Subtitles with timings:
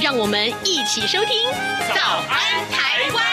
[0.00, 1.34] 让我们一起收听
[1.92, 3.24] 《早安台湾》。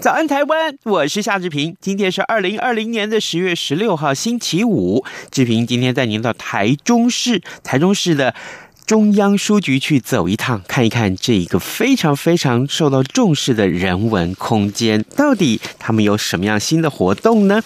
[0.00, 1.76] 早安台湾，我是夏志平。
[1.80, 5.04] 今天是二零二零年的十月十六号，星期五。
[5.32, 8.34] 志平今天带您到台中市，台中市的。
[8.86, 17.60] 中央书局去走一趟，看一看这一个非常非常受到重视的人文空间，到底他们有什么样新的活动呢？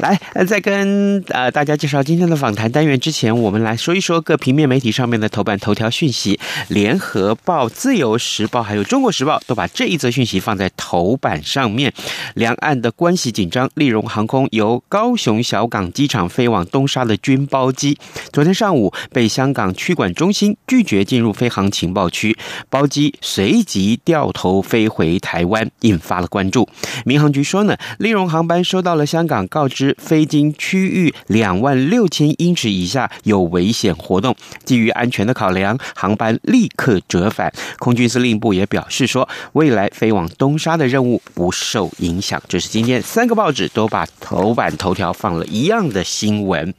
[0.00, 6.40] 来，在跟呃大家介绍今天的访谈单元之前，我们来说一说各平面媒体上面的头版头条讯息。
[6.68, 11.92] 联合报、自由时报还有中国时报都把这一则讯息放在头版上面。
[12.34, 17.98] 两岸的关系紧张，立荣航空由高雄小港机场飞往东沙的军包机，
[18.32, 20.56] 昨天上午被香港区管中心。
[20.66, 22.36] 拒绝进入飞航情报区，
[22.68, 26.68] 包机随即掉头飞回台湾，引发了关注。
[27.04, 37.52] 民航局说呢，立荣航班收到了香港告知，飞经区域两万六千英尺以下有危险活动，基于安全的考量，航班立刻折返。
[37.78, 42.42] 空军司令部也表示说，未来飞往东沙的任务不受影响。
[42.48, 46.72] 这是今天三个报纸都把头版头条放了一样的新闻。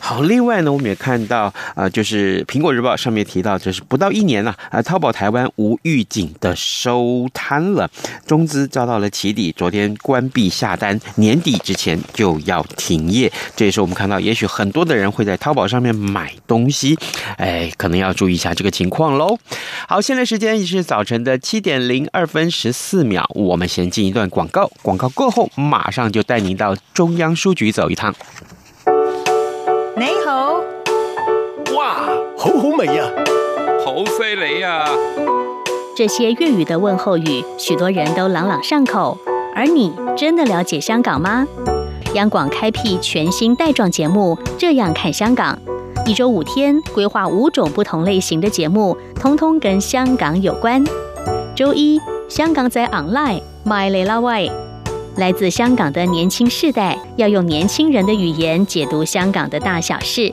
[0.00, 2.92] 好，另外呢，我们也看到啊、就是苹果日报。
[2.96, 7.90] 上面提到，就是不到一年了啊，淘宝台湾无预警的收摊了，
[8.26, 13.30] 中资遭到了起底，昨天关闭下单，年底之前就要停业。
[13.54, 16.98] 这也是我们看到，也许很多的人会在淘宝上面买东西，
[17.36, 19.38] 哎，可能要注意一下这个情况喽。
[19.88, 28.14] 好，现在时间已是早晨的七点零二分十四秒，我们先进一段广告，广告过后马上就带您到中央书局走一趟。
[29.96, 30.60] 你好。
[31.74, 31.94] 哇，
[32.36, 33.04] 好好味呀，
[33.84, 34.84] 好犀利呀！
[35.96, 39.18] 这些粤语的问候语，许多人都朗朗上口。
[39.54, 41.46] 而你真的了解香港吗？
[42.14, 45.58] 央广开辟全新带状节目《这样看香港》，
[46.06, 50.84] 一周五天，规划五种不同类型的节目，通通跟香港有关。
[51.56, 54.50] 周一，香港在 online，My 雷拉喂，
[55.16, 60.32] 来自香港的年轻世代，要用年轻人的语言解读香港的大小事。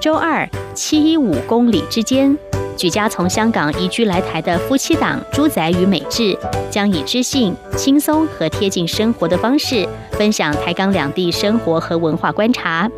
[0.00, 2.36] 周二七一五公里之间，
[2.78, 6.36] 举家从香港移居来台的夫妻档朱仔与美智，
[6.70, 12.88] 将以知性、轻松和贴近生活的方式，分享台港两地生活和文化观察。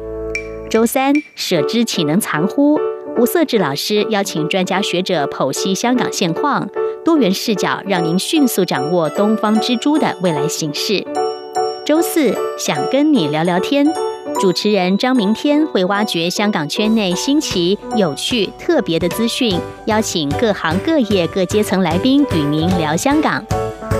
[0.69, 2.79] 周三舍之岂能藏乎？
[3.19, 6.69] 吴色志老师邀请专家学者剖析香港现况，
[7.05, 11.03] 多元视角让您迅速掌握东方之珠的未来形势。
[11.87, 13.87] 周四想跟你聊聊天。
[14.39, 23.43] 主持人张明天会挖掘香港圈内新奇、有趣、特别的资讯，邀请各行各业各阶层来宾与您聊香港。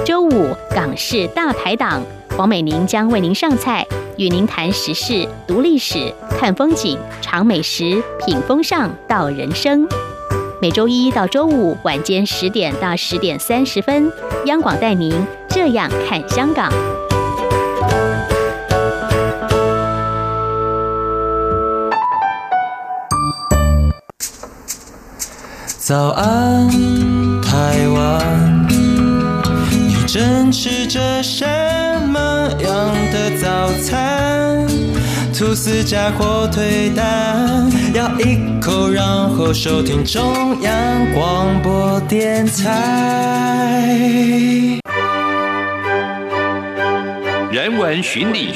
[0.05, 2.03] 周五港式大排档，
[2.37, 3.87] 黄美玲将为您上菜，
[4.19, 9.89] 与您谈时事、读历史、看风景、尝美食、品风尚、道人生。
[10.61, 14.13] 每周一到周五晚间十点到十点三十分，
[14.45, 15.15] 央广带您
[15.49, 16.71] 这样看香港。
[25.79, 26.69] 早安，
[27.41, 28.69] 台湾，
[29.71, 31.47] 你正吃着什
[32.63, 34.67] 样的早餐？
[35.39, 40.73] 吐司加火腿蛋，咬一口，然后收听中央
[41.13, 43.87] 广播电台。
[47.53, 48.55] 人文巡礼。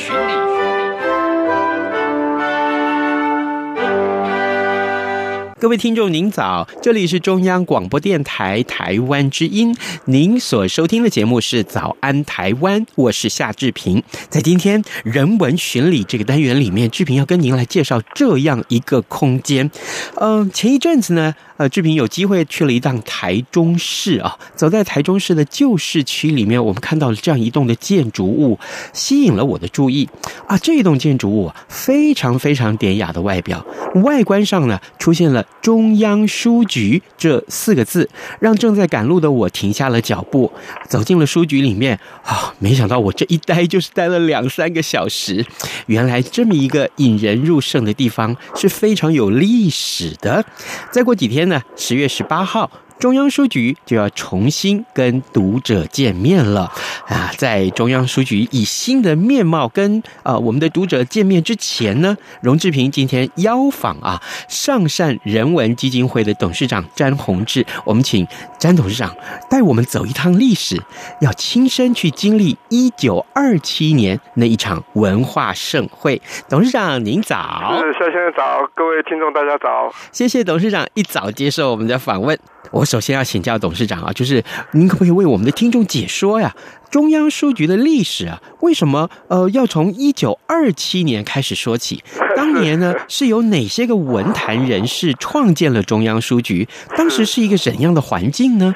[5.61, 9.77] 各位听众，您早，这里是中央广播电台台湾之音，
[10.07, 14.03] 您所收听的节目是《早安台湾》，我是夏志平。
[14.31, 19.71] 在今天人文巡礼这个单元里面，志平要跟您来介绍这样一个空间。
[20.15, 21.35] 嗯、前一阵子呢。
[21.61, 28.59] 呃，志平有机会去了一趟台中市啊，走在台中市的旧市区里面，我们看到了这样一栋的建筑物，
[28.95, 30.09] 吸引了我的注意
[30.47, 30.56] 啊。
[30.56, 33.63] 这一栋建筑物非常非常典雅的外表，
[33.97, 38.08] 外观上呢出现了中央书局这四个字，
[38.41, 40.50] 让正在赶路的我停下了脚步，
[40.88, 41.99] 走进了书局里面。
[42.23, 45.44] 啊、没想到我这一待就是待了两三个小时。
[45.87, 50.44] 原来这么一个引人入胜的地方是非常有历史的。
[50.91, 52.70] 再过几天呢，十月十八号。
[53.00, 56.70] 中央书局就要重新跟读者见面了
[57.08, 57.32] 啊！
[57.38, 68.26] 在中央书局以新的面貌跟呃我们的读者见面之前呢，荣志平今天邀访啊上善人文基金会的董事长詹宏志，我们请
[68.58, 69.17] 詹董事长
[69.49, 70.79] 带我们走一趟历史，
[71.23, 76.20] 要亲身去经历一九二七年那一场文化盛会。
[76.50, 82.38] 董事长您早，是夏先生早，各位听众大家早，谢谢董事长一早接受我们的访问。
[82.73, 84.43] 我首先要请教董事长啊，就是
[84.73, 86.53] 您可不可以为我们的听众解说呀？
[86.91, 92.03] 中央书局的历史啊，为什么呃要从一九二七年开始说起？
[92.37, 96.69] 当年呢是有哪些个文坛人士创建了中央书局？
[96.97, 98.75] 当时是一个怎样的环境呢？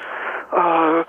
[0.51, 1.05] 呃，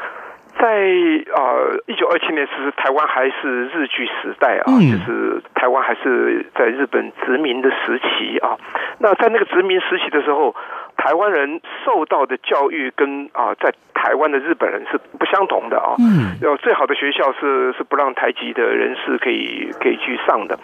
[0.60, 8.58] 在呃一九二七年，其实台湾还是日据时代啊，嗯、就是台湾还是在日本殖民的时期啊。
[9.00, 10.56] 那在那个殖民时期的时候。
[10.98, 15.96] 台湾人受到的教育跟啊，在台湾的日本人是不相同的啊。
[16.00, 20.58] 嗯，要最好的学校是是不让台籍的人士可以可以去上的，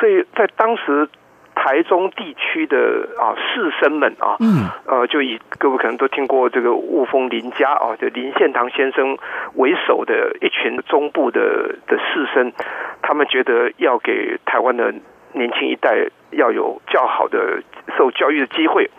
[0.00, 1.08] 所以在当时
[1.54, 9.16] 台中地区的啊士绅们啊，嗯，呃，就以各位可能都听过这个雾峰林家啊，就林献堂先生
[9.54, 12.52] 为首的一群中部的的士绅，
[13.02, 14.92] 他们觉得要给台湾的
[15.32, 17.62] 年轻一代要有较好的
[17.96, 18.90] 受教育的机会。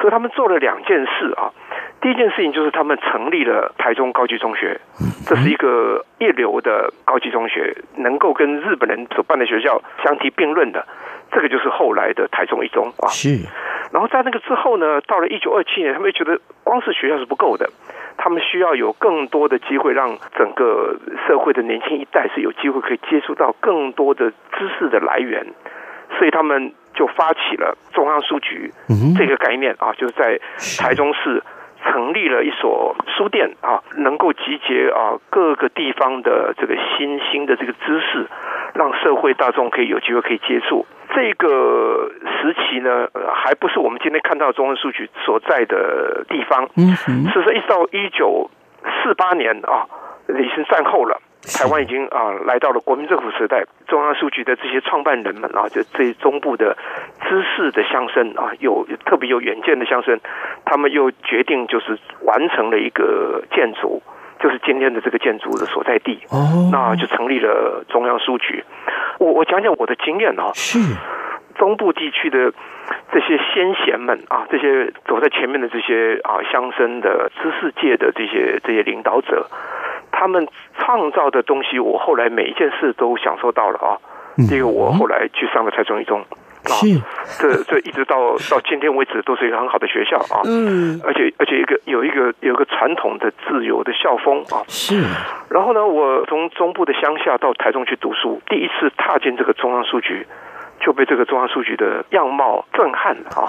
[0.00, 1.52] 所以他们做了两件事啊，
[2.00, 4.80] 第一件事情就是他们成立了台中高级中学，
[5.26, 10.86] 这是一个一流的高级中学，能够跟日本人所办的学校相提并论的，
[11.30, 13.08] 这个就是后来的台中一中啊。
[13.08, 13.44] 是。
[13.92, 17.68] 然后在那个之后呢，到了一九二七年，他们觉得光是学校是不够的，
[18.16, 20.96] 他们需要有更多的机会，让整个
[21.26, 25.46] 社会的年轻一代是有机会可以接触到更多的知识的来源，
[26.16, 26.72] 所以他们。
[27.00, 28.70] 就发起了中央书局
[29.16, 30.38] 这个概念啊，就是在
[30.78, 31.42] 台中市
[31.82, 38.26] 成立了一所书店啊，能够集结啊各个地方的这个新兴的这个知识，
[38.74, 40.84] 让社会大众可以有机会可以接触。
[41.14, 42.12] 这个
[42.42, 46.68] 时期呢，还不是我们今天看到中央书局所在的地方。
[46.76, 46.94] 嗯，
[47.32, 48.50] 是说一直到一九
[49.02, 49.88] 四八年啊，
[50.28, 51.18] 已经战后了。
[51.58, 56.76] 台湾已经啊来到了国民政府时代，中央书局的这些创办人们啊，就这些中部的
[57.28, 60.18] 知识的乡绅啊，有特别有远见的乡绅，
[60.64, 64.02] 他们又决定就是完成了一个建筑，
[64.38, 66.20] 就是今天的这个建筑的所在地。
[66.30, 68.64] 哦，那就成立了中央书局。
[69.18, 70.78] 我我讲讲我的经验啊，是
[71.56, 72.52] 中部地区的
[73.12, 79.46] 这些先贤们啊，这些走在前面的这些啊乡绅的知识界的这些这些领导者。
[80.20, 80.46] 他们
[80.78, 83.96] 创造的东西，我后来每一件事都享受到了啊。
[84.50, 86.76] 这个我后来去上了台中一中啊，
[87.40, 90.44] 这这一直到到今天为止都是一个很好的学校啊。
[90.44, 94.60] 嗯，而且而且一个有一个有一个传统的自由的校风啊。
[94.68, 95.02] 是。
[95.48, 100.26] 然后呢，我从中部的乡下到台中去读书，第一次踏进这个中央书局，
[100.80, 103.48] 就被这个中央书局的样貌震撼了啊。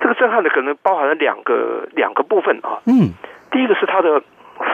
[0.00, 2.78] 这个震撼的可能包含了两个两个部分啊。
[2.86, 3.10] 嗯，
[3.50, 4.22] 第一个是它的。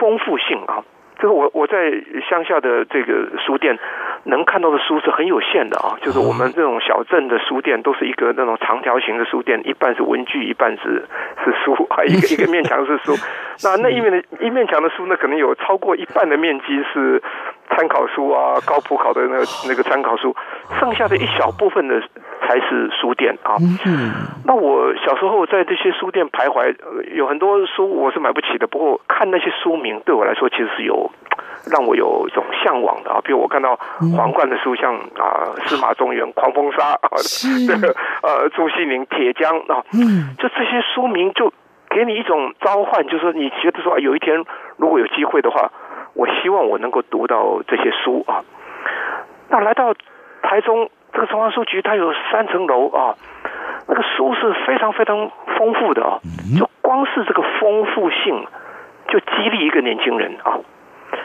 [0.00, 0.84] 丰富性啊，
[1.19, 1.91] 就是我我在
[2.29, 3.79] 乡下的这个书店
[4.25, 11.06] 能看到的书是很有限的啊，就是我们这种小镇的书店都是一个那种长条形的书店，一半是文具，一半是
[11.44, 13.15] 是书啊，一个 一个面墙是书。
[13.65, 17.22] 那那一面的一面墙的书呢，可能有超过一半的面积是
[17.70, 20.34] 参考书啊，高普考的那个 那个参考书，
[20.79, 22.03] 剩下的一小部分的。
[22.48, 23.56] 才是书店啊。
[23.84, 24.10] 嗯，
[24.46, 26.75] 那我小时候在这些书店徘徊，
[27.15, 28.67] 有很多书我是买不起的。
[28.67, 31.10] 不过看那些书名对我来说，其实是有
[31.70, 33.20] 让我有一种向往的啊。
[33.25, 33.79] 比如我看到
[34.17, 37.08] 皇冠的书，像啊司马中原《狂风沙》啊，
[37.67, 41.53] 这 个呃朱西甯《铁浆》啊，嗯，就这些书名就
[41.91, 44.44] 给你一种召唤，就是说你觉得说有一天
[44.77, 45.70] 如果有机会的话，
[46.15, 48.44] 我希望我能够读到这些书啊。
[49.48, 49.94] 那来到
[50.43, 50.91] 台中。
[51.10, 53.17] 这个中央书局它有三层楼啊，
[53.89, 56.20] 那个书是非常非常丰富的啊，
[56.56, 58.46] 就光是这个丰富性，
[59.08, 60.60] 就激励一个年轻人啊。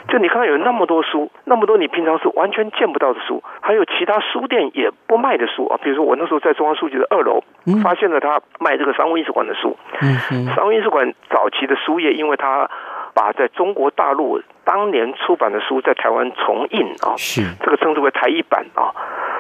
[0.10, 5.80] 就你看到有那么多书，那么多你平常是完全见不到的书，还有其他书店也不卖的书啊。
[5.82, 7.44] 比如说我那时候在中央书局的二楼，
[7.82, 9.78] 发现了他卖这个商务印书馆的书。
[10.02, 12.70] 嗯商务印书馆早期的书业，因为他
[13.14, 18.92] 把在中国大陆当年出版的书在台湾重印啊，是这个称之为台译版啊。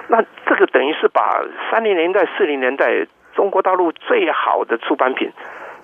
[0.08, 3.05] 那这个等于是把三零年代、四零年代
[3.36, 5.32] 中国大陆最好的出版品。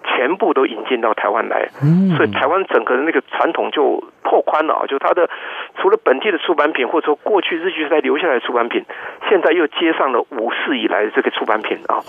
[0.03, 1.70] 全部都引进到台湾来，
[2.15, 4.86] 所以台湾整个的那个传统就拓宽了啊！
[4.88, 5.29] 就它的
[5.77, 8.84] 除了本地的出版品，或者说过去日据时代留下来的出版品，
[9.29, 12.00] 现在又接上了五世以来的这个出版品啊。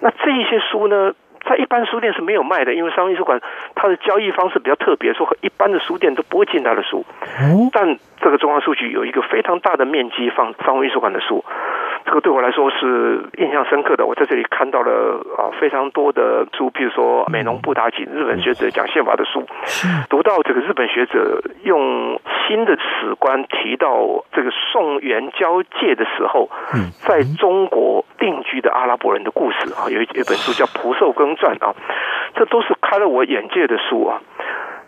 [0.00, 1.12] 那这一些书呢，
[1.48, 3.40] 在一般书店是没有卖的，因为商务印书馆
[3.74, 7.04] 它的交易方式比较特别，说和一般的书店都不会进它的书。
[7.72, 11.44] 但这个中央书局有一个非常大的面积放商务印书馆的书。
[12.08, 14.06] 这个对我来说是印象深刻的。
[14.06, 19.44] 我在这里看到了啊非常多的书，比如说美浓布达吉日本学者讲宪法的书，
[20.08, 26.48] 读到这个日本学者用新的史观提到这个宋元交界的时候，
[27.00, 31.74] 在中国定居的阿拉伯人的故事啊，有一一本书叫《蒲寿庚传》啊，
[32.34, 34.22] 这都是开了我眼界的书啊。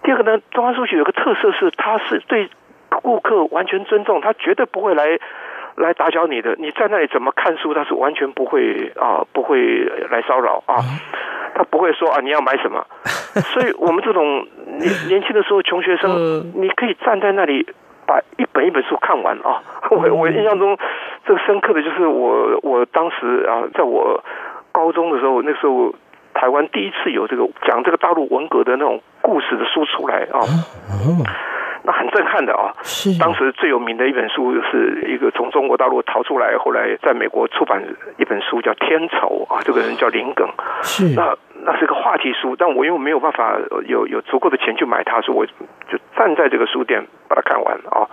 [0.03, 2.49] 第二个呢，中央书局有个特色是，他是对
[3.03, 5.19] 顾客完全尊重，他绝对不会来。
[5.80, 10.76] 来打搅你的，你在那里怎么看书，他是完全不会啊，不会来骚扰啊，
[11.54, 12.87] 他不会说啊，你要买什么。
[13.54, 14.46] 所以我们这种
[14.78, 17.66] 年年轻的时候穷学生，你可以站在那里
[18.06, 19.62] 把一本一本书看完啊。
[19.90, 20.76] 我我印象中
[21.26, 24.22] 这个深刻的就是我我当时啊，在我
[24.72, 25.94] 高中的时候，那时候
[26.34, 30.44] 台湾第一次有这个讲这个大陆文革的那种故事的书出来啊。
[32.21, 32.73] 那很震撼的啊！
[32.83, 37.83] 是当时最有名的一本书，是一个从中国大陆逃出来，后来在美国出版
[38.19, 39.62] 一本书，叫《天仇》啊。
[39.65, 40.47] 这个人叫林耿。
[40.83, 41.35] 是那
[41.65, 48.07] 那是个话题书，但我因为没有办法有有足够的钱去买它，所以我就站在这个书店把它看完啊。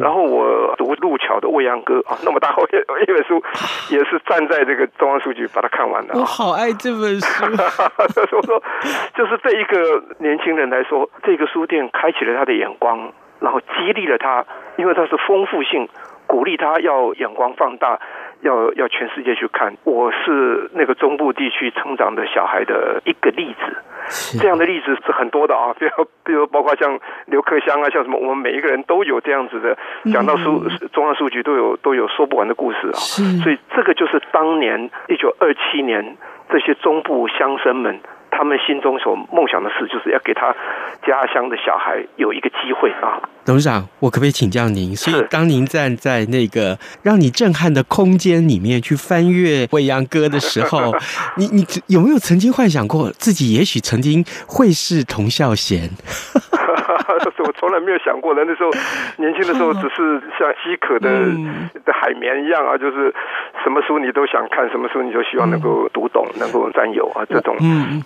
[0.00, 3.42] 然后我读路桥的《未央歌》啊，那么大厚一本书，
[3.94, 6.18] 也是站在这个中央书局把它看完的。
[6.18, 7.44] 我好爱这本书。
[8.36, 8.62] 我说，
[9.14, 13.12] 就是对一个年轻人来说，这个书店开启了他的眼光。
[13.40, 14.44] 然后激励了他，
[14.76, 15.88] 因为他是丰富性，
[16.26, 17.98] 鼓励他要眼光放大，
[18.40, 19.76] 要要全世界去看。
[19.84, 29.76] 我是那个中部地区成长的小孩的一个例子，这样的例子是很多的啊， 比如比如包括像刘克湘啊，像什么，我们每一个人都有这样子的，
[30.12, 32.98] 讲到数中央数据都有都有说不完的故事啊。
[33.42, 36.16] 所以这个就是当年一九二七年
[36.48, 38.00] 这些中部乡绅们。
[38.36, 40.52] 他们心中所梦想的事，就是要给他
[41.06, 43.22] 家乡的小孩有一个机会啊！
[43.44, 44.96] 董事长，我可不可以请教您？
[44.96, 50.94] 所以，当您站在那个让你震撼的空间里面去翻阅《未央歌》的时候，
[51.36, 55.90] 你你有没有曾经幻想过自己也许曾经会是童孝贤？
[57.38, 58.44] 我从来没有想过的。
[58.44, 58.70] 那时候
[59.16, 61.10] 年轻的时候，只是像饥渴的
[61.84, 63.12] 的海绵一样啊，就是
[63.62, 67.56] 什么书你都想看，什么书你就希望能够读懂，能够占有啊，这种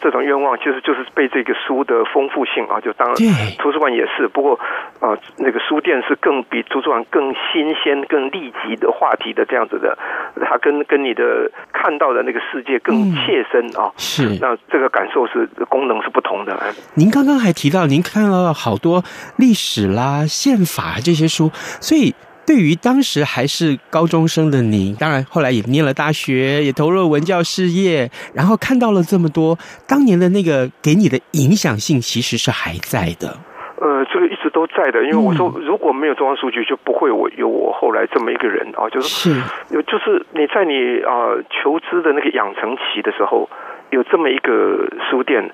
[0.01, 3.17] 这种愿望，其实就是被这个书的丰富性啊，就当然
[3.59, 4.59] 图书馆也是，不过
[5.01, 9.97] 啊，那个书店是更比图书馆更新鲜、更立即的话题的这样子的，
[10.41, 14.39] 它跟跟你的看到的那个世界更切身啊，是。
[14.41, 16.57] 那这个感受是功能是不同的。
[16.95, 19.03] 您刚刚还提到，您看了好多
[19.37, 22.15] 历史啦、宪法这些书，所以
[22.47, 33.37] 对于当时还是高中生的你，当然后来也念了大学，也投入了文教事业，然后看到了这么多，当年的那个给你的影响性其实是还在的。
[33.81, 39.31] 呃，这个一直都在的，因为我说如果没有中央数据，就不会我有我后来这么一个人啊，就是
[39.71, 43.49] 有就是你在你啊求知的那个养成期的时候，
[43.91, 45.51] 有这么一个书店。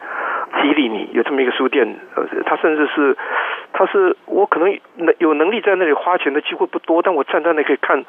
[0.62, 3.16] 激励你有这么一个书店，呃，他甚至是，
[3.72, 8.04] 他是我可能能有能力在那里花钱的机会不多，但我站在那里可以看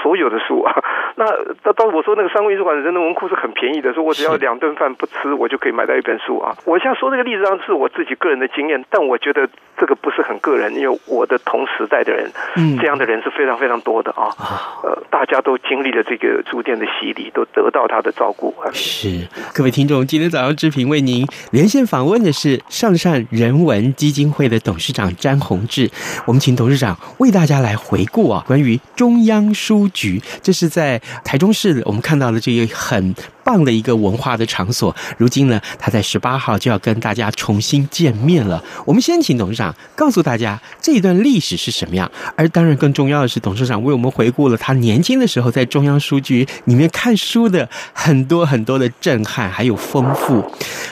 [0.00, 0.72] 所有的书啊。
[1.16, 1.26] 那
[1.60, 6.54] 当当我说那个商务印书馆的人人文库是很便宜的，说我只要两顿饭不吃，我就可以买到一本书啊。
[6.64, 14.30] 我现在说这个例子上是我自己个人的经验，但我觉得这个不是很个人，因为我的同时代的人，嗯，这样的人是非常非常多的啊。
[14.84, 18.54] 呃，大家都经历了这个书店的洗礼，都得到他的照顾。
[18.72, 21.78] 是，各位听众，今天早上志平为您连线。
[21.88, 25.90] 访问的是上善人文基金会的董事长詹宏志，
[26.26, 33.14] 我们请董事长为大家来回顾啊，关于中央书局，这是在台中市我们看到的这个很
[33.48, 34.94] 棒的一个文化的场所。
[35.16, 38.62] 如今呢，他在十八号就要跟大家重新见面了。
[38.84, 50.44] 我们先请董事长告诉大家这一段历史是什么样，而当然更重要的是，董事长为我们回顾了他年轻的时候在中央书局里面看书的很多很多的震撼还有丰富。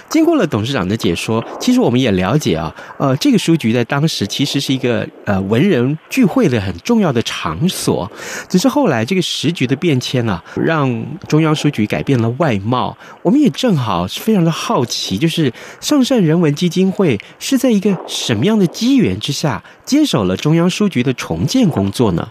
[0.09, 8.11] 经过了董事长的解说，其实我们也了解啊，呃，这个书局在当时其实是一个呃文人聚会的很重要的场所。
[8.49, 12.97] 只是后来这个时局的变迁啊，让中央书局改变了外貌。
[13.23, 22.29] 我们也正好是非常的好奇，就是上善人文基金会是在一个什么样的机缘之下接手了中央书局的重建工作呢？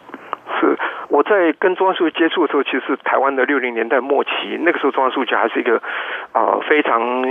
[1.07, 4.29] 我在跟中央书局接触的时候，其实是台湾的六零年代末期，
[4.59, 5.77] 那个时候中央书局还是一个
[6.33, 7.23] 啊、呃、非常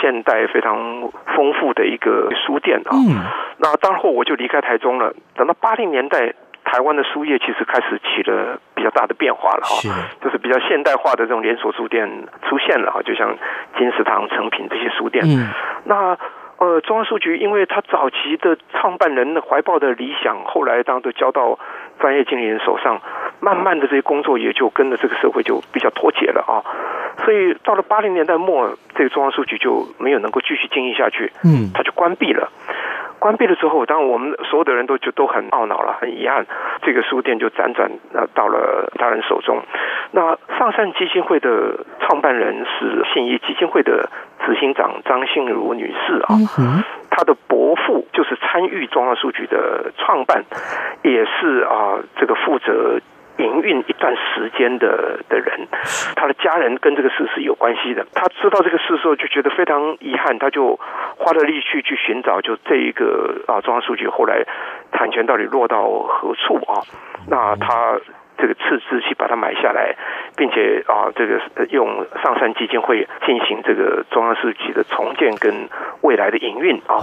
[0.00, 2.94] 现代、非常丰富的一个书店啊。
[2.94, 3.18] 嗯。
[3.58, 5.12] 那当后我就离开台中了。
[5.34, 6.32] 等到八零年代，
[6.64, 9.88] 台湾的书业其实开始起了比较大的变化了哈，是
[10.20, 12.08] 就是比较现代化的这种连锁书店
[12.48, 13.36] 出现了哈，就像
[13.78, 15.24] 金石堂、成品这些书店。
[15.26, 15.48] 嗯。
[15.84, 16.16] 那。
[16.56, 21.58] 呃，中央书局，因为他早期的创办人的怀抱的理想，后来当然都交到
[21.98, 23.00] 专业经理人手上，
[23.40, 26.62] 慢慢的这些工作也就跟着这个社会就比较脱节了啊。
[27.24, 32.50] 所以到了八零年代末，这个中央书局就没有能够继续经营下去，嗯，它就关闭了。
[33.18, 36.44] 关闭了之后，当然我们所有的人都就都很懊恼了，很遗憾，
[36.82, 39.62] 这个书店就辗转呃到了他人手中。
[40.10, 44.10] 那上善基金会的创办人是信谊基金会的
[44.44, 46.36] 执行长张信如女士啊，
[47.08, 50.44] 她的伯父就是参与中央书局的创办，
[51.02, 53.00] 也是啊这个负责。
[53.38, 55.66] 营运一段时间的的人，
[56.16, 58.06] 他的家人跟这个事是有关系的。
[58.14, 60.78] 他知道这个事之后，就觉得非常遗憾，他就
[61.16, 64.44] 花了力气去寻找，就这一个啊，中央数据后来
[64.92, 66.82] 产权到底落到何处啊？
[67.28, 67.98] 那他。
[68.44, 69.96] 这个斥资去把它买下来，
[70.36, 75.66] 并且啊，这个用上山基金会进行这个中央书局的重建跟
[76.02, 77.00] 未来的营运啊，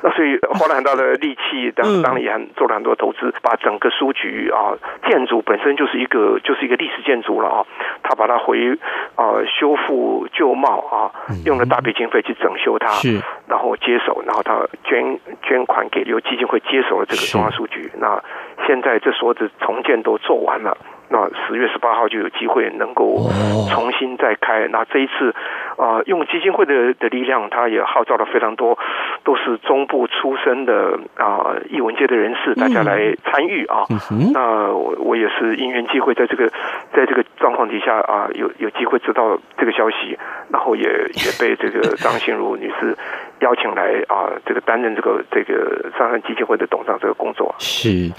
[0.00, 7.66] 那所以花了很大的力气，当当然也做了很多投资，把整个书局啊建筑本身就是一个就是一个历史建筑了啊，
[8.04, 8.78] 他把它回
[9.16, 11.10] 啊修复旧貌啊，
[11.44, 18.22] 用了大笔经费去整修它，是，然后接手，然后他捐捐款给由基金会接手了这个中央书局，那。
[18.66, 20.76] 现在这所有的重建都做完了，
[21.08, 23.30] 那十月十八号就有机会能够
[23.70, 24.68] 重新再开。
[24.68, 25.34] 那这一次，
[25.76, 28.78] 啊，用基金会的的力量，他也号召了非常多，
[29.24, 33.84] 都是中部出身的啊艺文界的人士，大家来参与啊。
[34.32, 36.48] 那我我也是因缘际会，在这个
[36.94, 40.18] 在这个状况底下啊，有有机会知道这个消息，
[40.50, 42.96] 然后也也被这个张心如女士。
[43.40, 48.12] 邀请来啊，这个担任这个这个上海基金会的董事长这个工作是，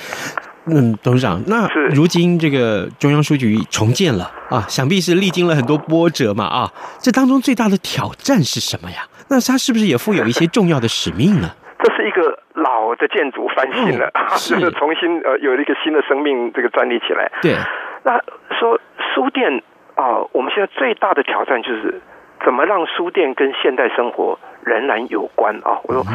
[0.65, 8.97] 嗯，董事长，那如今这个中央书局重建了啊，想必是历经了很多波折嘛啊，这当中最大的挑战是什么呀？
[9.29, 11.49] 那它是不是也负有一些重要的使命呢？
[11.83, 17.31] 这是一个老的建筑翻新了，嗯、 是就是重新呃有了一个新的生命这个站立起来。
[17.41, 17.55] 对，
[18.03, 18.19] 那
[18.59, 18.79] 说
[19.15, 19.63] 书店
[19.95, 21.99] 啊，我们现在最大的挑战就是
[22.45, 24.37] 怎么让书店跟现代生活。
[24.63, 25.81] 仍然有关啊！
[25.85, 26.05] 我说，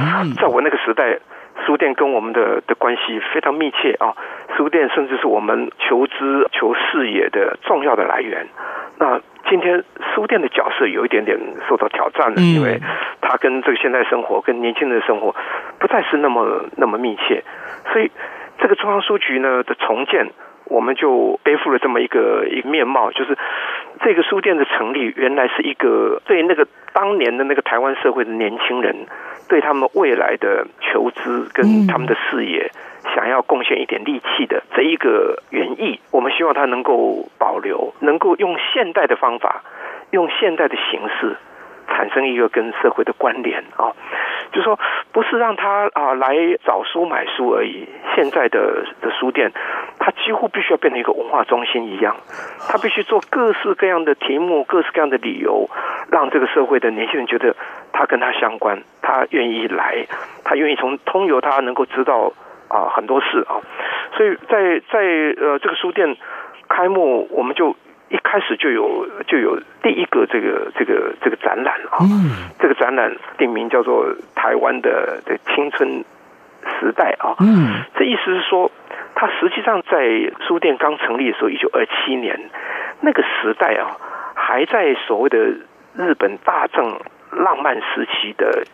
[0.40, 1.18] 在我那个时代，
[1.64, 4.14] 书店跟我们的的关系非常密切啊。
[4.56, 8.46] 书店甚至是我们求知、求视野的重要的来源。
[8.98, 11.38] 那今天书店的角色有一点点
[11.68, 12.80] 受到挑战了，因为
[13.20, 15.34] 它跟这个现代生活、跟年轻人的生活
[15.78, 17.44] 不再是那么那么密切。
[17.92, 18.10] 所以，
[18.58, 20.30] 这个中央书局呢的重建，
[20.66, 23.36] 我们就背负了这么一个一个面貌，就是
[24.02, 26.66] 这个书店的成立，原来是一个对那个。
[26.96, 28.96] 当年的那个台湾社会的年轻人，
[29.50, 32.70] 对他们未来的求知跟他们的事业，
[33.14, 39.62] 想要贡献一点力气的这一个原意，我们希望他能够保留，能够用现代的方法，
[40.10, 41.36] 用现代的形式。
[41.96, 43.88] 产生一个跟社会的关联啊，
[44.52, 44.78] 就说
[45.12, 47.88] 不是让他啊来找书买书而已。
[48.14, 49.50] 现在的的书店，
[49.98, 52.14] 它几乎必须要变成一个文化中心一样，
[52.68, 55.70] 它必须做各式各样的题目、各式各样的理由，
[56.10, 57.56] 让这个社会的年轻人觉得
[57.94, 60.06] 他跟他相关，他愿意来，
[60.44, 62.30] 他愿意从通由他能够知道
[62.68, 63.56] 啊很多事啊。
[64.16, 65.00] 所以在在
[65.40, 66.14] 呃这个书店
[66.68, 67.74] 开幕，我们就。
[68.08, 76.04] 一开始就有就有第一个这个这个这个展览啊，嗯，这个展览定名叫做台湾的的青春
[76.78, 78.70] 时代啊，嗯，这意思是说，
[79.14, 82.50] 它实际上在书店刚成立的时候，一九二七年
[83.00, 83.96] 那个时代啊，
[84.34, 85.38] 还在所谓的
[85.96, 87.00] 日本大正
[87.32, 88.64] 浪漫时期的。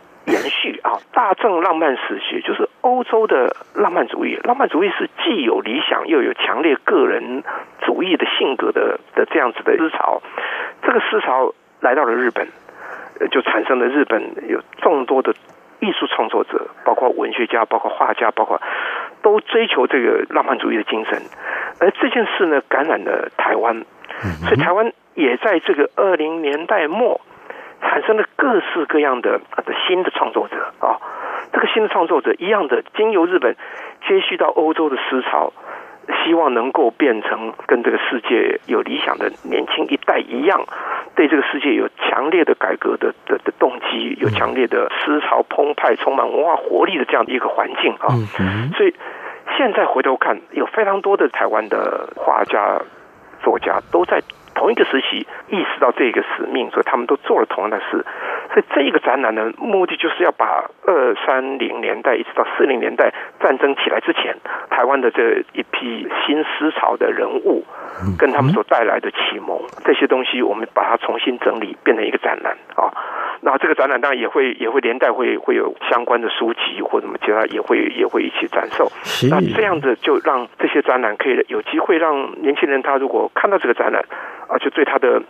[0.42, 4.36] 延续啊，大正浪漫史学就是欧洲的浪漫主义。
[4.42, 7.44] 浪漫主义是既有理想又有强烈个人
[7.82, 10.20] 主义的性格的的这样子的思潮。
[10.82, 12.48] 这个思潮来到了日本，
[13.30, 15.32] 就产生了日本有众多的
[15.78, 18.60] 艺术创作者，包括文学家、包括画家、包括
[19.22, 21.22] 都追求这个浪漫主义的精神。
[21.78, 23.84] 而这件事呢，感染了台湾，
[24.48, 27.20] 所以台湾也在这个二零年代末。
[27.82, 29.40] 产生了各式各样的
[29.86, 30.96] 新的创作者啊，
[31.52, 33.54] 这个新的创作者一样的经由日本
[34.08, 35.52] 接续到欧洲的思潮，
[36.24, 40.64] 希望能够变成跟这个世界有理想的年轻一代一样，
[41.14, 48.08] 对这个世界有强烈的改革的的的动机，有强烈的思潮澎湃、充满文化活力的这样的一个环境啊，
[48.76, 48.94] 所以
[49.56, 52.80] 现在回头看，有非常多的台湾的画家、
[53.42, 54.20] 作家都在
[54.54, 58.04] 同一个时期意识到这个使命，所以他们都做了同样的事。
[58.52, 64.36] 所以这一个展览呢目的就是要把二三零年代一直到四零年代战争起来之前，
[64.68, 67.64] 台湾的这一批新思潮的人物，
[68.18, 72.92] 跟他们所带来的启蒙这些东西，我们把它重新整理，变成一个展览啊。
[73.40, 78.86] 那这个展览当然也会也会连带会会有相关的书籍或者什么其他也会也会一起展售。
[79.30, 84.04] 那这样子就让这些展览可以有机会让年轻人他如果看到这个展览
[84.48, 85.22] 啊，就对他的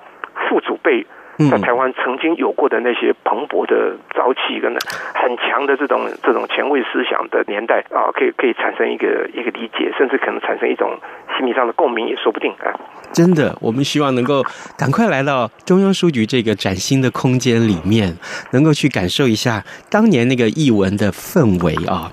[0.48, 1.06] 父祖辈。
[1.50, 4.72] 在台湾曾经有过的那些蓬勃的朝气跟
[5.14, 10.98] 很强的这种这种前卫思想的年代啊，可以可以产生一个一个理解，甚至可能产生一种
[11.36, 12.70] 心理上的共鸣也说不定啊。
[13.12, 14.42] 真的，我们希望能够
[14.78, 18.16] 赶快来到中央书局这个崭新的空间里面，
[18.52, 22.12] 能够去感受一下当年那个译文的氛围啊。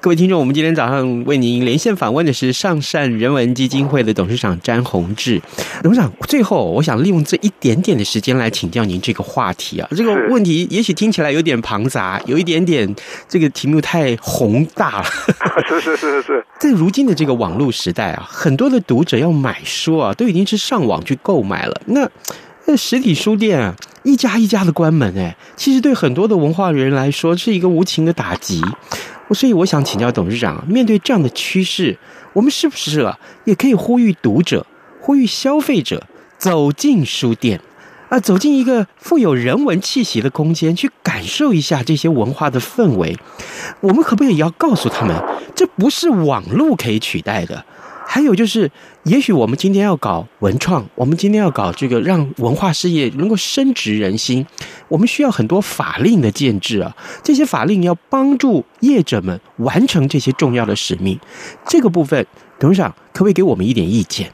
[0.00, 5.40] 各位听众，我们今天早上为您连线访问的是上善人文基金会的董事长詹宏志
[5.82, 6.10] 董事长。
[6.22, 8.69] 最后，我想利用这一点点的时间来请。
[8.70, 12.94] 请教您这个话题啊，这个问题也许听起来有点庞杂，有一点点
[13.28, 15.04] 这个题目太宏大了。
[15.66, 21.82] 是是是是是， 在如今的这个网络时代啊，很多的读者要买书啊，都已经是上网去购买了。
[21.86, 22.08] 那
[22.66, 28.62] 那实体书店啊，一家一家的关门，哎，其实对很多的文化人来说是一个无情的打击。
[29.32, 31.98] 所以我想请教董事长，面对这样的趋势，
[32.32, 34.64] 我们是不是啊，也可以呼吁读者、
[35.00, 36.06] 呼吁消费者
[36.38, 37.60] 走进书店？
[38.10, 43.16] 啊，走进一个富有人文气息的空间，去感受一下这些文化的氛围。
[43.80, 45.16] 我们可不可以也要告诉他们，
[45.54, 47.64] 这不是网络可以取代的？
[48.04, 48.68] 还有就是，
[49.04, 54.44] 也许我们今天要搞文创，我们今天要搞这个让文化事业能够深植人心，
[54.88, 56.96] 我们需要很多法令的建制啊。
[57.22, 61.16] 这些法令要帮助业者们完成这些重要的使命。
[61.68, 62.26] 这个部分，
[62.58, 64.32] 董事长可不可以给我们一点意见？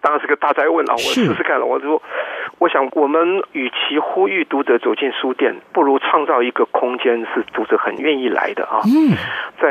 [0.00, 0.92] 当然是个大灾问啊！
[0.94, 2.02] 我试试看了，我说，
[2.58, 8.80] 我想我们与其呼吁读者走进书店，不如创造一个空间是读者很愿意来的啊。
[8.84, 9.16] 嗯，
[9.60, 9.68] 在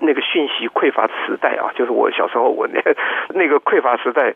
[0.00, 2.80] 那个讯息匮乏时代啊，就是我小时候我那
[3.34, 4.34] 那个匮乏时代，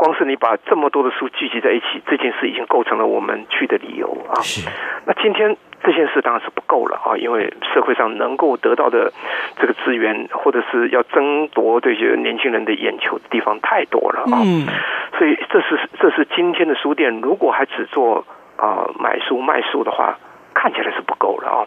[0.00, 4.40] 光是你把这么多的书聚集在一起，这件事已经构成了我们去的理由啊。
[4.40, 4.66] 是，
[5.04, 5.56] 那今天。
[5.82, 9.14] 这件事当然是不够了啊，因为社会上能够得到的
[9.58, 14.44] 这个资源，或者是要争夺这些年轻人的眼球的地方太多了啊。
[14.44, 14.68] 嗯，
[15.16, 18.26] 所以这是这是今天的书店，如果还只做
[18.58, 20.18] 啊买书卖书的话，
[20.52, 21.60] 看起来是不够了啊。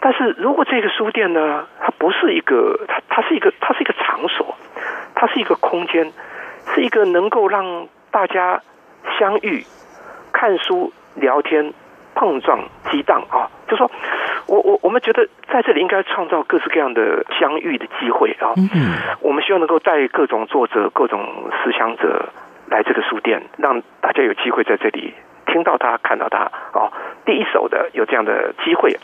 [0.00, 4.56] 但是如果这个书店呢，它不是一个，它它是一个，它是一个场所，
[5.14, 6.10] 它是一个空间，
[6.76, 8.62] 是一个能够让大家
[9.18, 9.64] 相遇、
[10.32, 11.74] 看书、聊天。
[12.18, 12.58] 碰撞、
[12.90, 13.90] 激荡啊，就说，
[14.46, 18.54] 我我我们觉得在这里应该创造各式各样的相遇的机会啊。
[18.56, 21.20] 嗯，我们希望能够带各种作者、各种
[21.62, 22.30] 思想者
[22.70, 25.12] 来这个书店，让大家有机会在这里
[25.44, 26.38] 听到他、看到他
[26.72, 26.90] 啊。
[27.26, 28.96] 第一手的有这样的机会，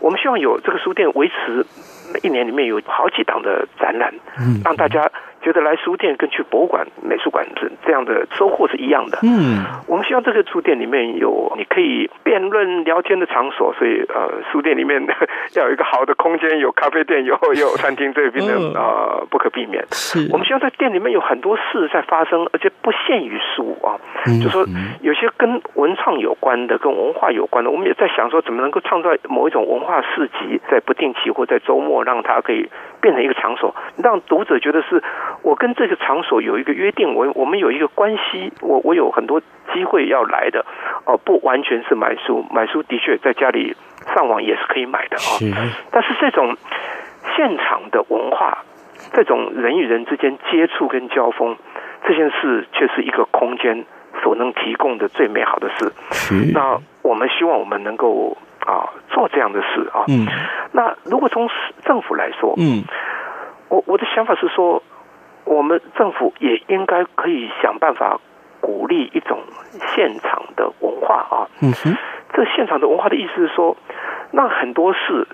[0.00, 1.64] 我们希望有这个书店维持
[2.24, 5.08] 一年里面有好几档的展览，嗯，让大家。
[5.46, 9.18] 觉得来书店跟去博物馆、美术馆是这样的收获是一样的。
[9.22, 15.00] 嗯，我们希望这个书店里面有你可以辩论、聊天的场所，所以呃，书店里面
[15.54, 19.84] 要有一个好的空间，有咖啡店、有有餐厅，这边的啊不可避免。
[19.92, 23.94] 是，我们希望在店里面有很多事在发生，而且不限于书啊。
[24.26, 24.66] 嗯，就说
[25.00, 32.68] 有些跟文创有关的、跟文化有关的，我们也在想说，怎么能够创造某一种文化市集，在不定期或在周末，让它可以
[33.00, 35.00] 变成一个场所，让读者觉得是。
[35.42, 39.40] 我跟这个场所有一个约定，我我们有一个关系，我我有很多
[39.72, 40.64] 机会要来的，
[41.04, 43.76] 哦，不完全是买书，买书的确在家里
[44.14, 45.70] 上网也是可以买的啊。
[45.92, 46.56] 但是这种
[47.36, 48.64] 现场的文化，
[49.12, 51.56] 这种人与人之间接触跟交锋，
[52.04, 53.84] 这件事却是一个空间
[54.22, 55.92] 所能提供的最美好的事。
[56.52, 60.04] 那我们希望我们能够啊做这样的事啊。
[60.08, 60.26] 嗯。
[60.72, 61.48] 那如果从
[61.84, 62.82] 政府来说，嗯，
[63.68, 64.82] 我我的想法是说。
[65.46, 68.20] 我们政府也应该可以想办法
[68.60, 69.40] 鼓励一种
[69.94, 71.48] 现场的文化啊。
[71.62, 71.96] 嗯哼，
[72.34, 73.76] 这现场的文化的意思是说，
[74.32, 75.26] 让很多事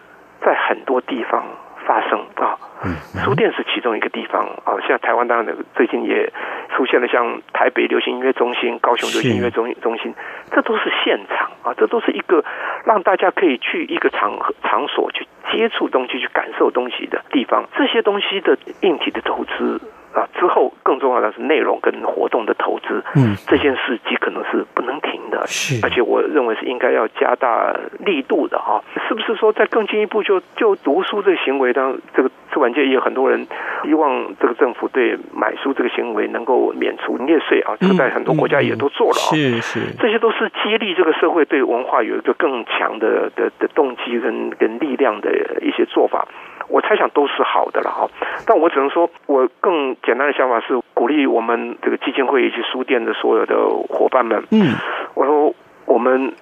[0.42, 1.42] 在很多地方
[1.87, 2.59] 发生啊。
[2.85, 2.94] 嗯，
[3.25, 4.77] 书店是其中一个地方啊。
[4.87, 6.31] 像台湾当然最近也
[6.77, 10.14] 出现了像台北流行音乐中心、高雄流行音乐中中心，
[10.51, 12.44] 这都是现场啊，这都是一个
[12.85, 17.64] 让大家可以去一个场场所去接触东西、去感受东西的地方。
[17.77, 19.81] 这些东西的硬体的投资。
[20.14, 28.83] 啊，之后更重要的是内容跟活动的投资，嗯，这件事极可能是不能停的，是，而且我认为是应该要加大力度的哈。
[29.09, 33.46] 是不是说在更进一步就就读书这个行为，当这个出版界也有很多人
[33.85, 37.16] 希望这个政府对买书这个行为能够免除
[37.48, 39.33] 税啊，这个在很多国家也都做了啊。
[39.35, 45.31] 是是，这些都是激励这个社会对文化有一个更强的的的动机跟跟力量的
[45.62, 46.29] 一些做法。
[46.72, 48.08] 我猜想都是好的了哈，
[48.46, 53.54] 但我只能说，我更简单的想法是鼓励我们这个基金会以及书店的所有的
[53.90, 54.72] 伙伴们，嗯，
[55.14, 55.54] 我说
[55.85, 56.32] 我们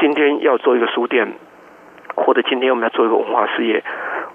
[0.00, 1.34] 今天要做一个书店，
[2.16, 3.84] 或者今天我们要做一个文化事业。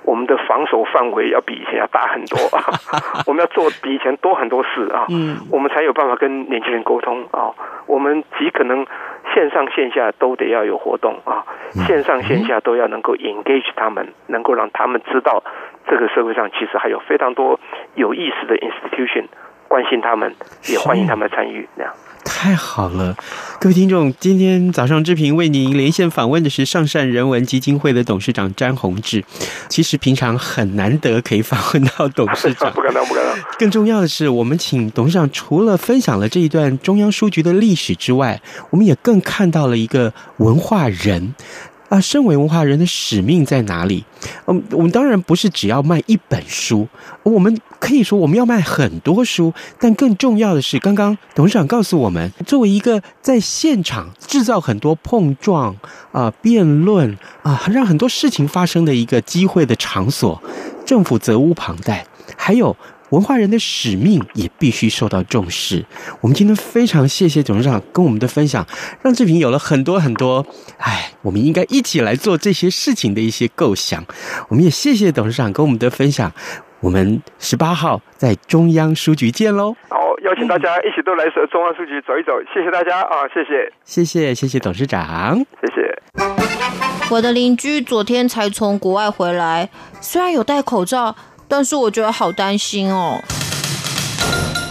[0.09, 2.65] 我们的防守范围要比以前要大很多啊！
[3.27, 5.05] 我们要做比以前多很多事啊！
[5.09, 7.53] 嗯，我们才有办法跟年轻人沟通啊！
[7.85, 8.83] 我们极可能
[9.33, 11.45] 线上线下都得要有活动啊！
[11.85, 15.43] 线上线下都要能够 engage 他们，能够让他们知道
[15.87, 17.59] 这个社会上其实还有非常多
[17.93, 19.25] 有意思的 institution，
[19.69, 20.35] 关心他们，
[20.67, 21.93] 也欢迎他们参与那样。
[22.25, 23.15] 太好了，
[23.61, 29.23] 各位听众，今天早上志平为您连线访问的是上善人文基金会的董事长詹宏志。
[29.69, 33.35] 其实平常很难得可以访问到董事长， 不敢当，不敢当。
[33.57, 41.33] 更重要的是，我们请董事长除了分享了这一段中央书局的历史之外，我们也更看到了一个文化人。
[41.89, 44.05] 啊，身为文化人的使命在哪里？
[44.45, 46.87] 嗯，我们当然不是只要卖一本书，
[47.23, 55.75] 我们可以说我们要卖很多书，但更重要的是，刚刚董事长告诉我们，作为一个在现场制造很多碰撞
[56.11, 60.41] 啊、辩论啊，让很多事情发生的一个机会的场所，
[60.85, 62.05] 政府责无旁贷，
[62.37, 62.75] 还有。
[63.09, 65.85] 文化人的使命也必须受到重视。
[66.21, 68.65] 我们今天非常谢谢董事长跟我们的分享，
[69.01, 70.45] 让志平有了很多很多，
[70.77, 74.05] 哎，我们应该一起来做这些事情的一些构想。
[74.49, 76.31] 我们也谢谢董事长跟我们的分享。
[76.81, 79.75] 我们十八号在中央书局见喽！
[79.89, 82.31] 好，邀请大家一起都来中央书局走一走。
[82.53, 87.09] 谢谢大家啊，谢谢，谢谢，谢谢董事长，谢谢。
[87.11, 89.69] 我的邻居昨天才从国外回来，
[89.99, 91.13] 虽然有戴口罩。
[91.49, 93.21] 但是我觉得好担心哦。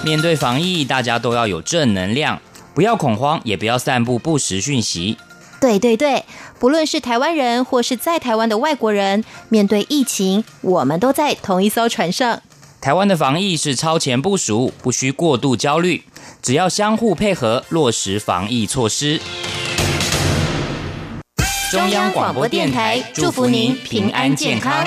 [0.04, 2.40] 面对防疫，大家都要有正能量，
[2.72, 5.18] 不要恐慌，也不要散布不实讯息。
[5.60, 6.24] 对对对，
[6.60, 12.40] 不论是台湾人或是在台湾的外国人，面对疫情，我们都在同一艘船上。
[12.80, 16.04] 台湾的防疫是超前部署，不需过度焦虑，
[16.40, 19.20] 只要相互配合，落实防疫措施。
[21.72, 24.86] 中央广播电台祝福您平安健康。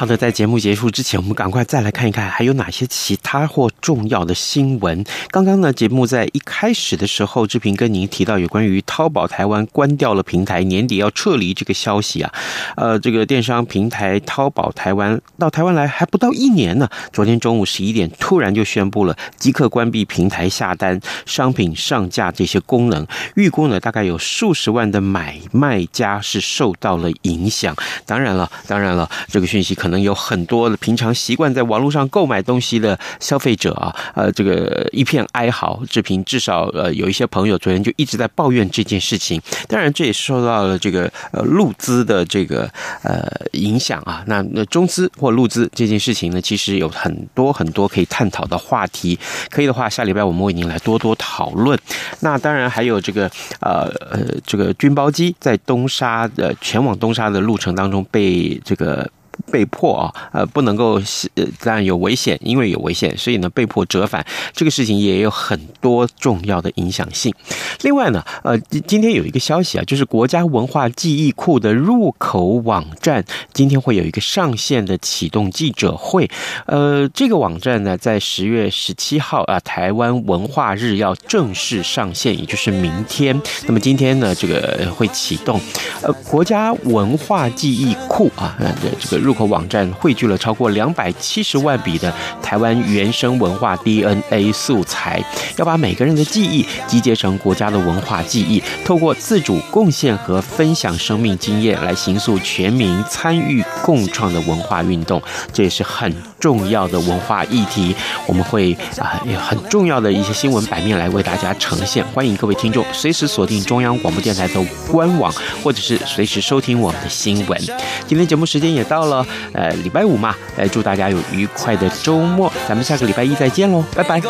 [0.00, 5.04] 好的，在节目结束之前，我们赶快再来看一看还有哪些其他或重要的新闻。
[5.28, 12.32] 刚刚呢，节目在一开始的时候，志平跟您提到有关于淘宝台湾关掉了平台，年底要撤离这个消息啊。
[12.76, 23.06] 呃，这个电商平台淘宝台湾到台湾来还不到一年呢，昨天中午十一点突然就宣布了即刻关闭平台下单、商品上架这些功能。
[23.36, 27.76] 预估呢，大概有数十万的买卖家是受到了影响。
[28.06, 29.89] 当然了，当然了，这个讯息可能。
[29.90, 35.82] 可能有很多的平常习惯在网络上购买东西的消费者啊，呃，这个一片哀嚎。
[35.90, 39.42] 志平至少呃有一些朋友昨天就一直在抱怨这件事情。
[39.66, 42.70] 当然，这也受到了这个呃陆资的这个
[43.02, 44.22] 呃影响啊。
[44.28, 49.18] 那那中资或陆资这件事情呢，其实有很多很多可以探讨的话题。
[49.50, 51.76] 可以的话，下礼拜我们为您来多多讨论。
[52.20, 59.10] 那当然还有这个呃呃这个军包机在东沙的前往东沙的路程当中被这个。
[59.50, 61.00] 被迫啊，呃，不能够，
[61.34, 67.34] 呃，当然有危险，因为有危险，所以呢，被迫折返，这个事情也有很多重要的影响性。
[67.82, 76.30] 另外呢，呃，今天有一个消息啊，就是国家文化记忆库的入口网站今天会有一个上线的启动记者会。
[76.66, 83.40] 呃，这个网站呢，在十月十七号啊，台湾文化日要正式上线，也就是明天。
[83.66, 85.60] 那么今天呢，这个会启动，
[86.02, 89.29] 呃，国家文化记忆库啊，呃，这个入。
[89.30, 92.12] 入口网站汇聚了超过两百七十万笔的
[92.42, 95.24] 台湾原生文化 DNA 素材，
[95.56, 107.94] 要把每个人的记忆集结成国家的文化记忆，透过自主贡献和分享生命经验来形塑全民参与共创的文化运动，这也是很重要的文化议题。
[108.26, 112.04] 我们会啊，有很重要的一些新闻版面来为大家呈现。
[112.06, 117.60] 欢迎各位听众随时锁定中央广播电台的官网，或者是随时收听我们的新闻。
[118.08, 124.20] 今天节目时间也到了，呃，礼拜五嘛，来祝大家有愉快的周末，咱们下个礼拜一再见喽，拜拜。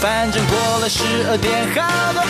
[0.00, 2.22] 反正过了十二点，好多